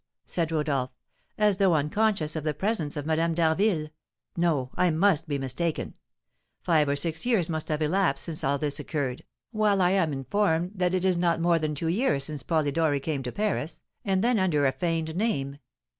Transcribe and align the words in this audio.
said 0.25 0.51
Rodolph, 0.51 0.89
as 1.37 1.57
though 1.57 1.75
unconscious 1.75 2.35
of 2.35 2.43
the 2.43 2.55
presence 2.55 2.97
of 2.97 3.05
Madame 3.05 3.35
d'Harville, 3.35 3.89
"no, 4.35 4.71
I 4.73 4.89
must 4.89 5.27
be 5.27 5.37
mistaken. 5.37 5.93
Five 6.63 6.89
or 6.89 6.95
six 6.95 7.23
years 7.23 7.51
must 7.51 7.67
have 7.67 7.83
elapsed 7.83 8.23
since 8.25 8.43
all 8.43 8.57
this 8.57 8.79
occurred, 8.79 9.23
while 9.51 9.79
I 9.79 9.91
am 9.91 10.11
informed 10.11 10.71
that 10.73 10.95
it 10.95 11.05
is 11.05 11.19
not 11.19 11.39
more 11.39 11.59
than 11.59 11.75
two 11.75 11.87
years 11.87 12.23
since 12.23 12.41
Polidori 12.41 12.99
came 12.99 13.21
to 13.21 13.31
Paris, 13.31 13.83
and 14.03 14.23
then 14.23 14.39
under 14.39 14.65
a 14.65 14.71
feigned 14.71 15.15
name. 15.15 15.59